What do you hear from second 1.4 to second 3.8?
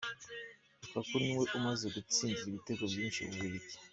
umaze gutsindira ibitego byinshi Ububiligi.